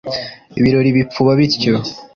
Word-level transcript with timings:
ibirori 0.59 0.89
bipfuba 0.97 1.31
bityo; 1.39 1.73